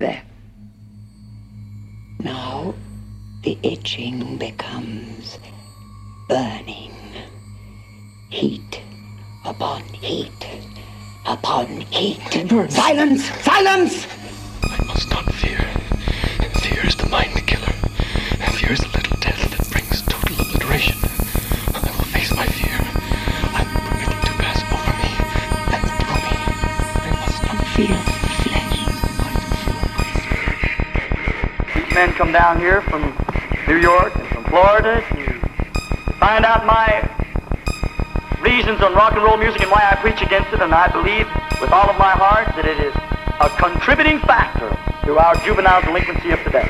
[0.00, 0.22] There.
[2.20, 2.74] Now
[3.42, 5.38] the itching becomes
[6.26, 6.94] burning.
[8.30, 8.80] Heat
[9.44, 10.48] upon heat
[11.26, 12.18] upon heat.
[12.34, 12.72] Edward.
[12.72, 13.26] Silence!
[13.42, 14.06] Silence!
[14.64, 15.60] I must not fear.
[16.62, 17.72] Fear is the mind killer.
[18.56, 18.99] Fear is the
[32.06, 33.02] men come down here from
[33.68, 36.88] New York and from Florida to find out my
[38.40, 41.28] reasons on rock and roll music and why I preach against it, and I believe
[41.60, 42.94] with all of my heart that it is
[43.44, 44.70] a contributing factor
[45.04, 46.64] to our juvenile delinquency of today.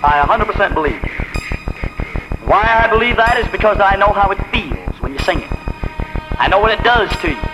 [0.00, 1.02] I 100% believe.
[2.48, 5.52] Why I believe that is because I know how it feels when you sing it.
[6.40, 7.44] I know what it does to you.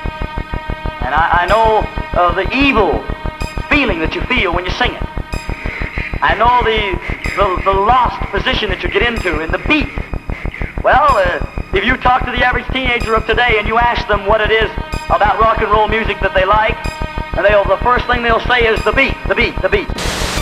[1.02, 1.82] And I, I know
[2.14, 3.02] uh, the evil
[3.66, 5.11] feeling that you feel when you sing it.
[6.22, 6.94] I know the,
[7.34, 9.90] the, the lost position that you get into in the beat.
[10.84, 14.24] Well, uh, if you talk to the average teenager of today and you ask them
[14.26, 14.70] what it is
[15.10, 16.78] about rock and roll music that they like,
[17.36, 20.41] and they'll, the first thing they'll say is the beat, the beat, the beat.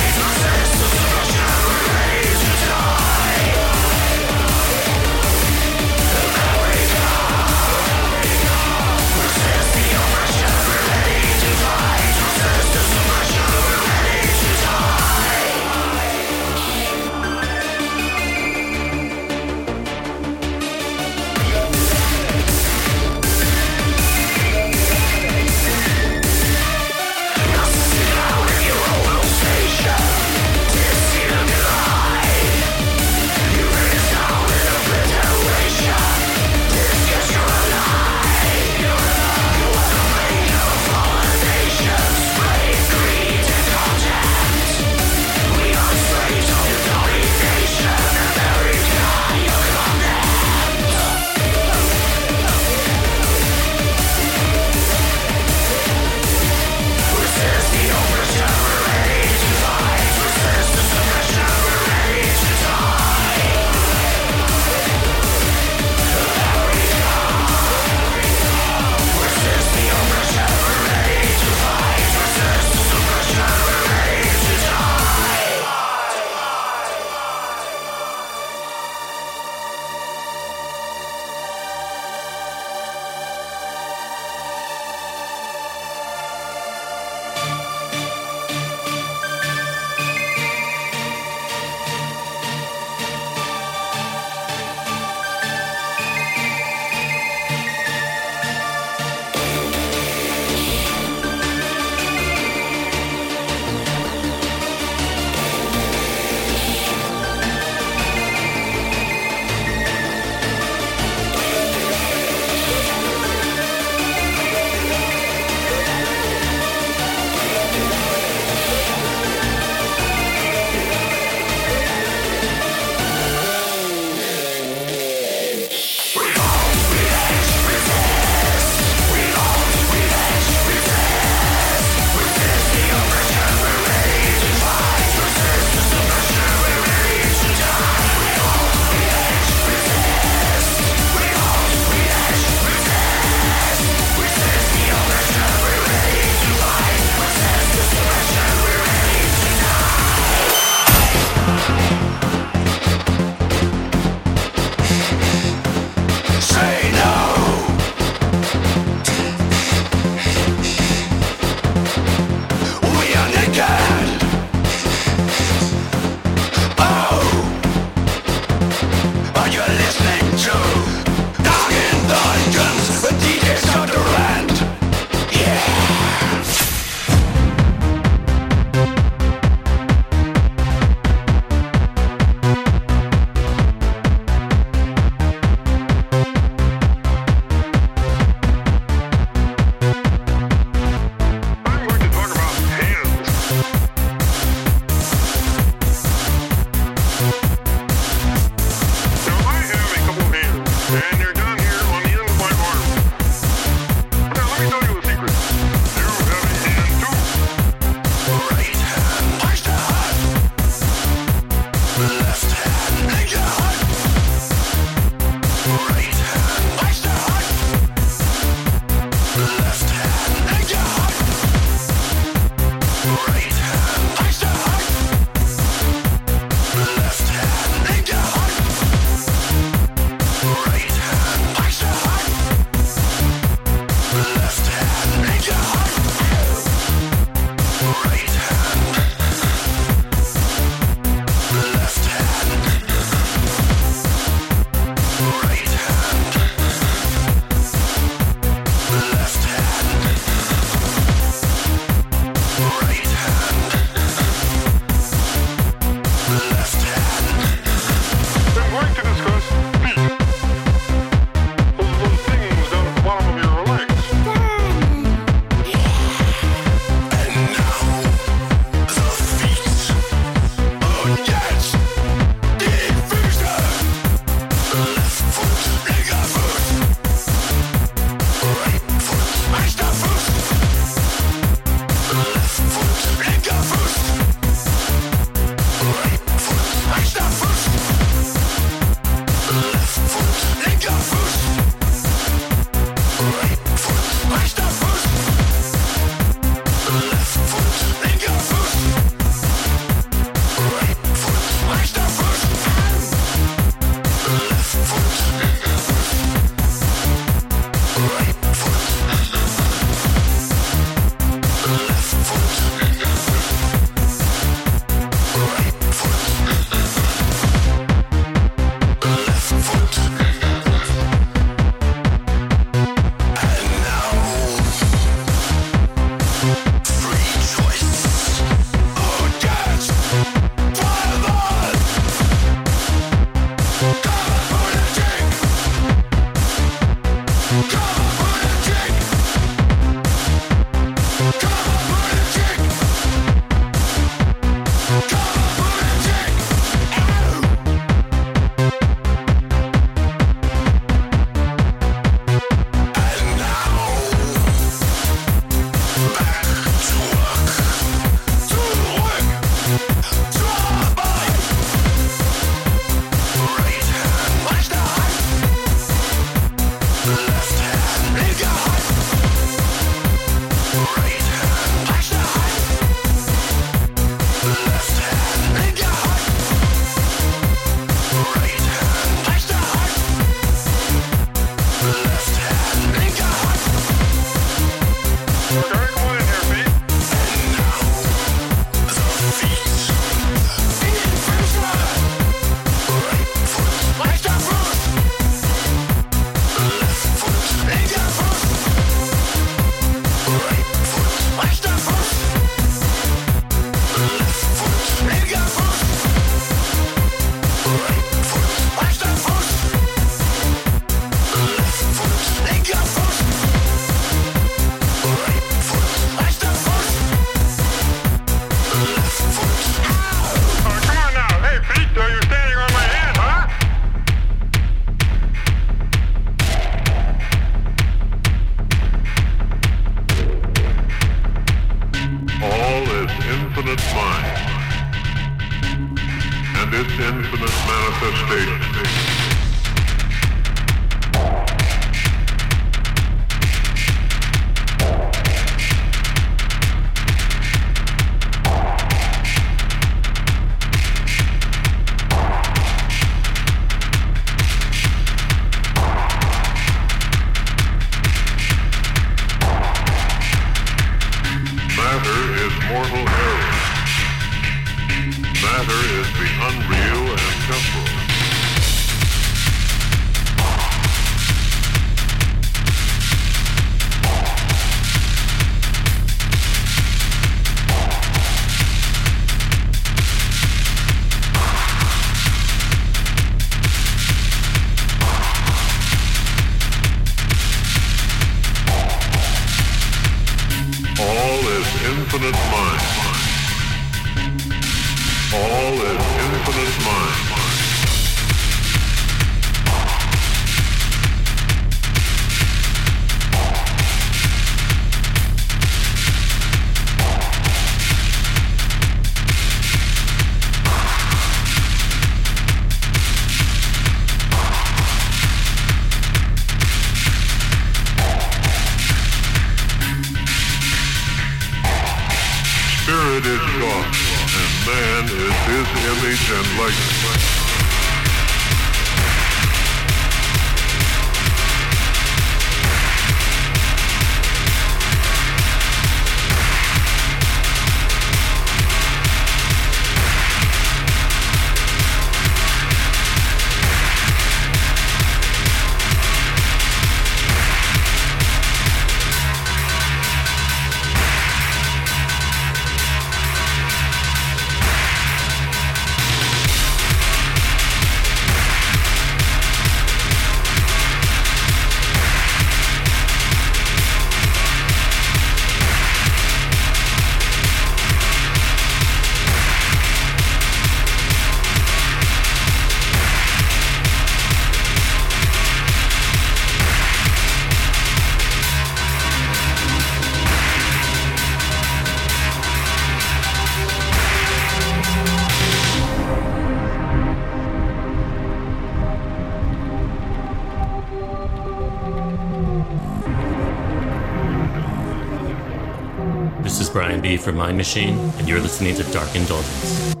[597.21, 600.00] For Mind Machine, and you're listening to Dark Indulgence.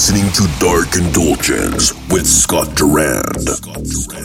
[0.00, 3.36] Listening to Dark Indulgence with Scott Durand.
[3.36, 4.19] Evacuate.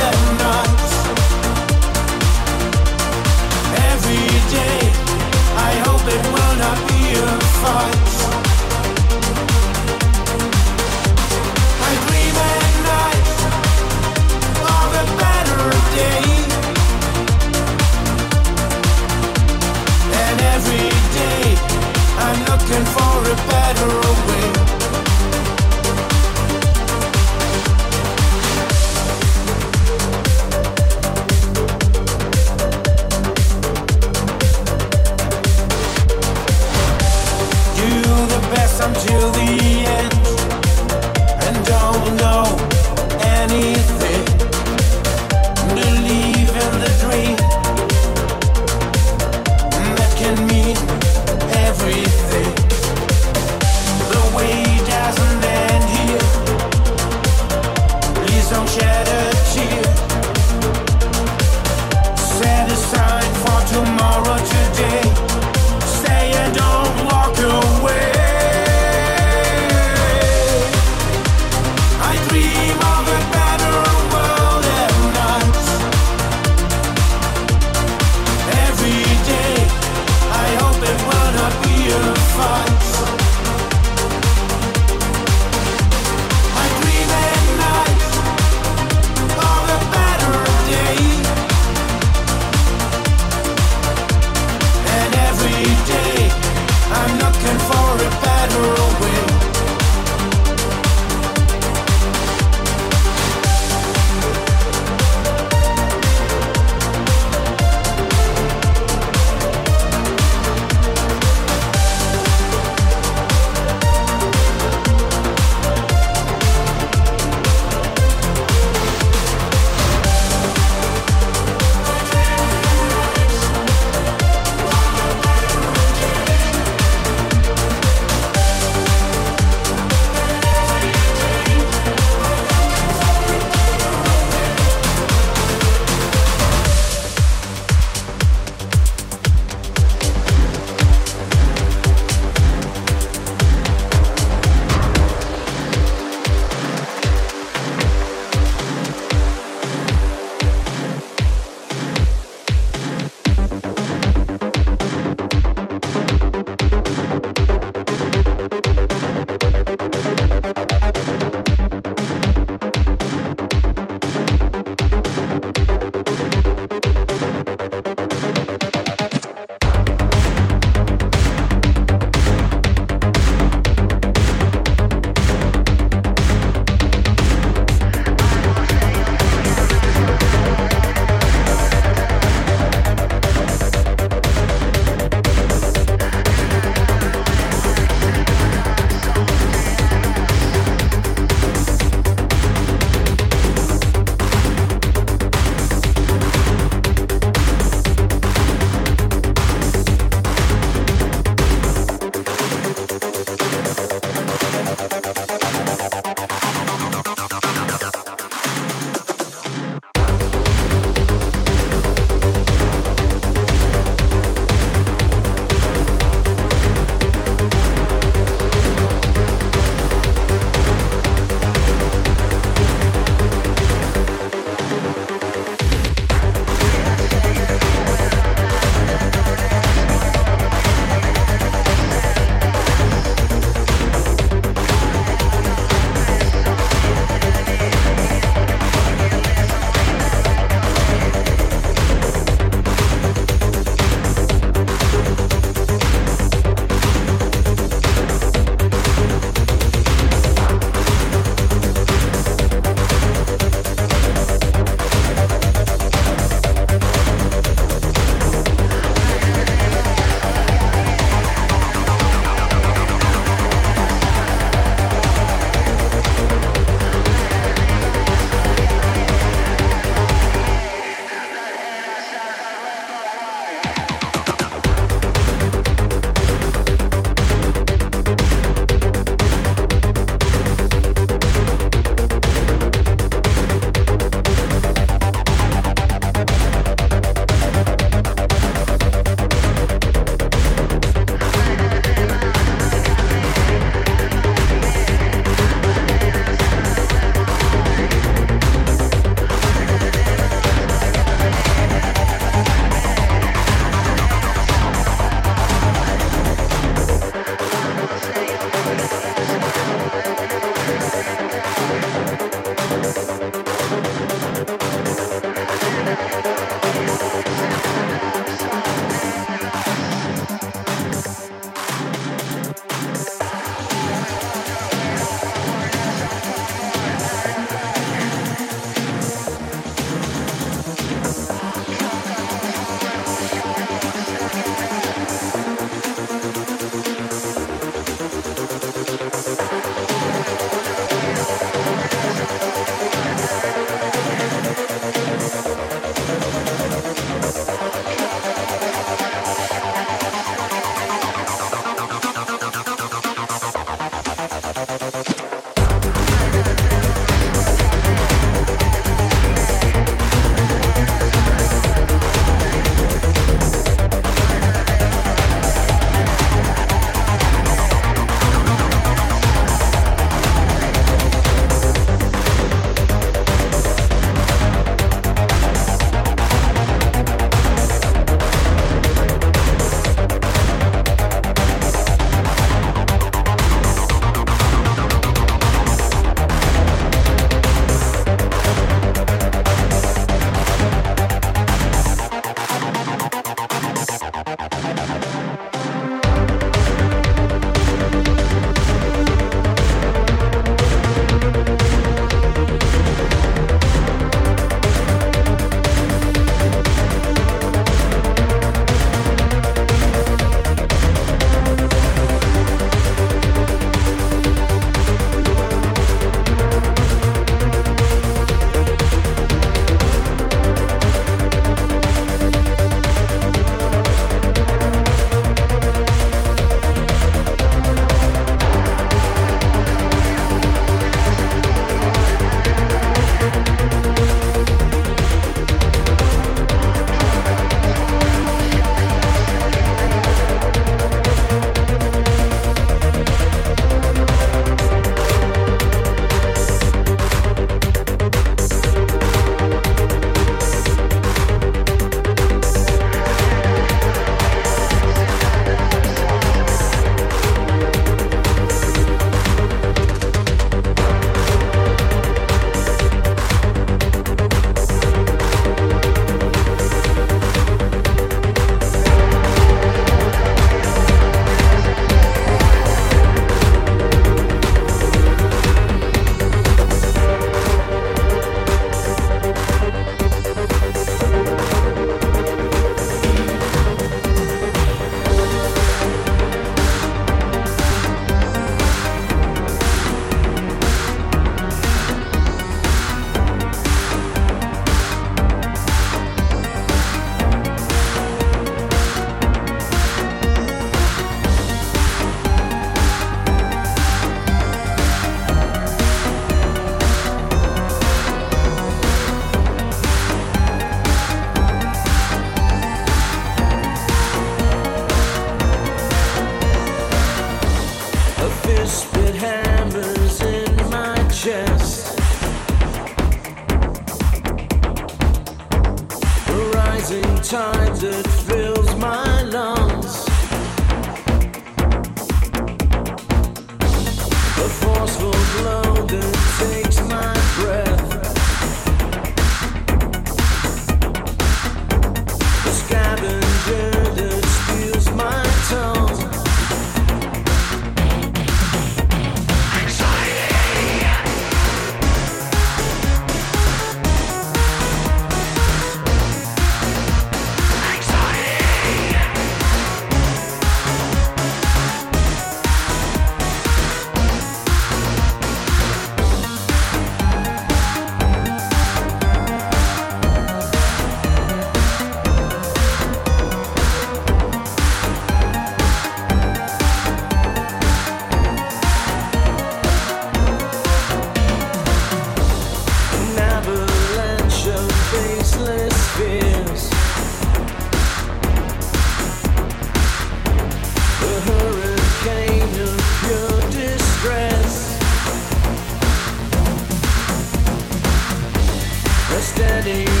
[599.61, 600.00] A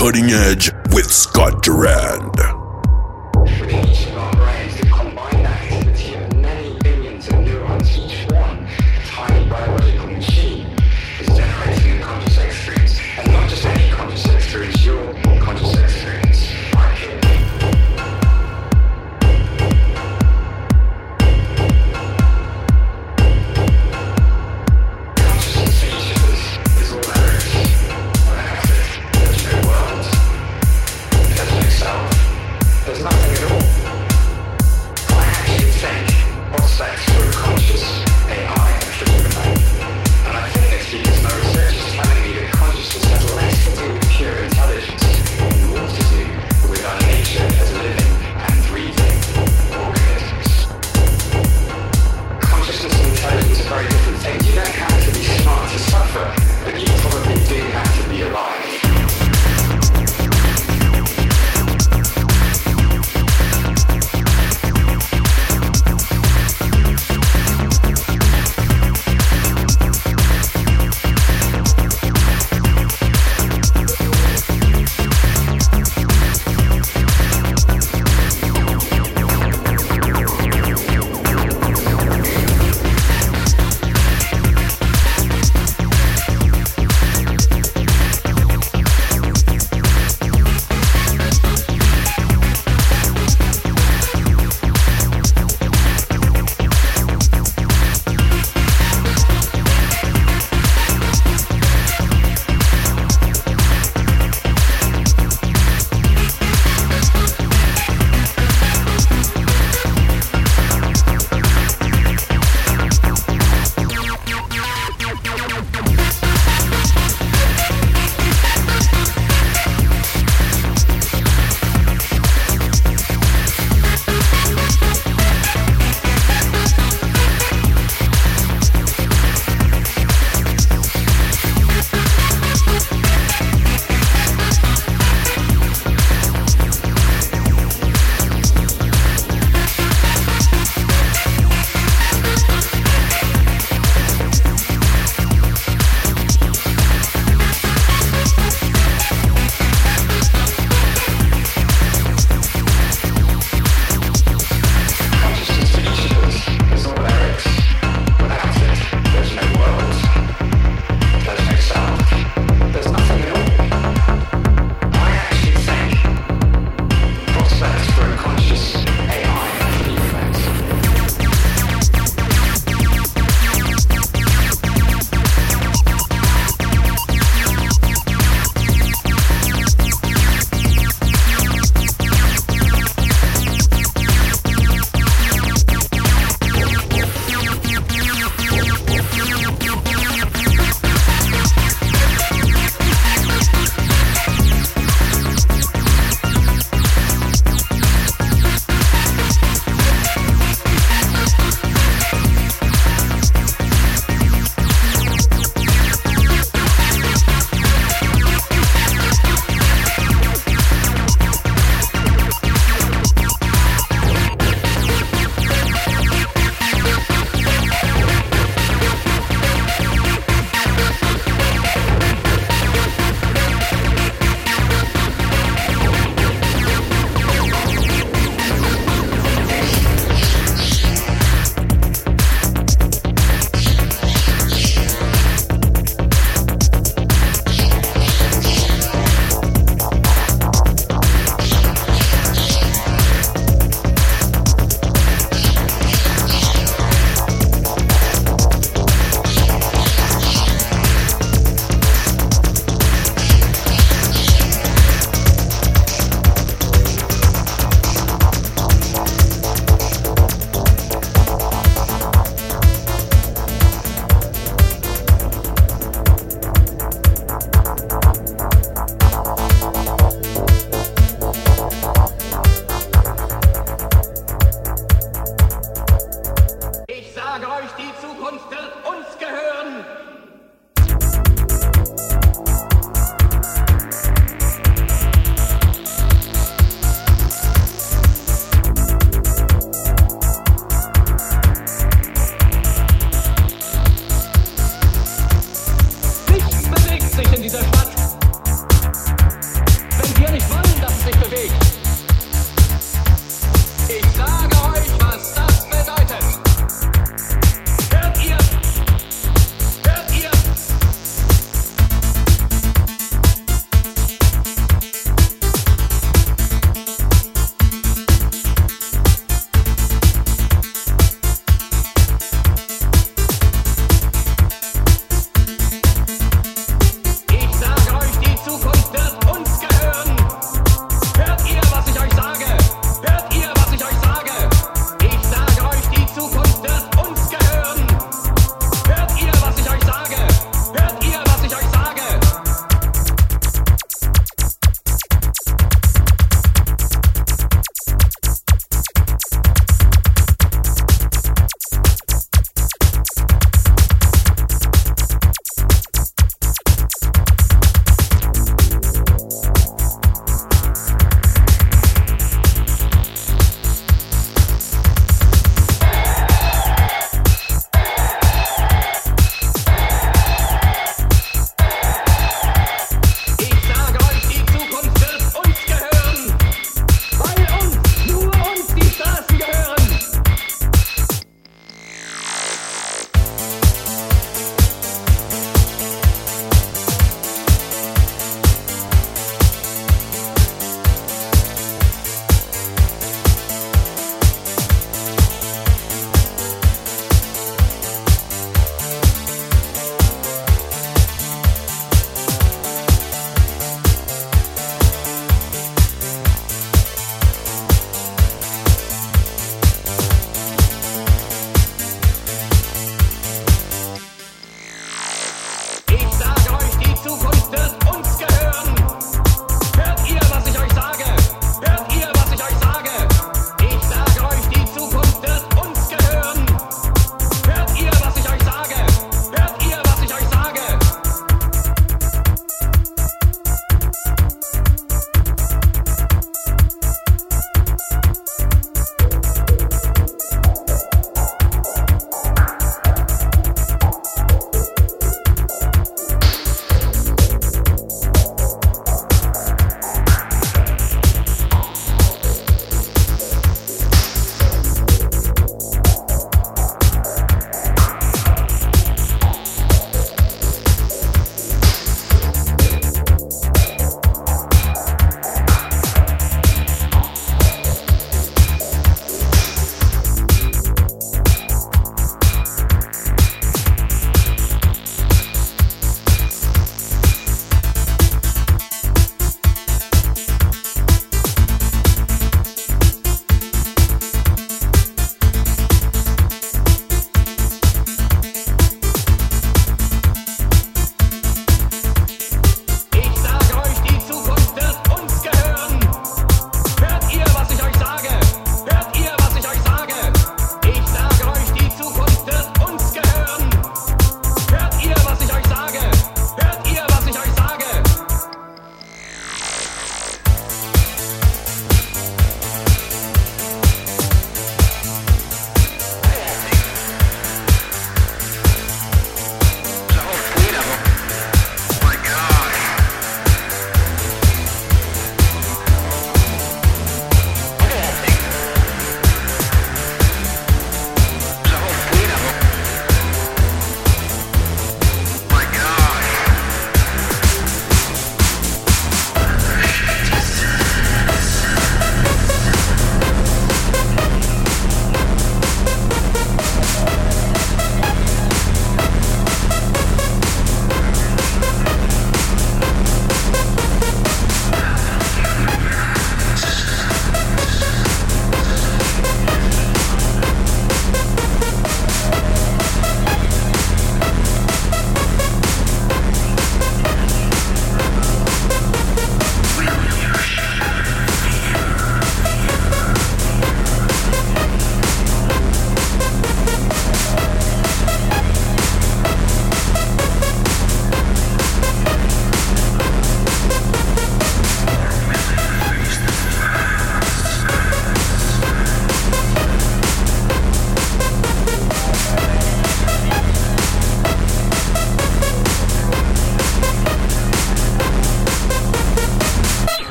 [0.00, 2.29] cutting edge with Scott Durand.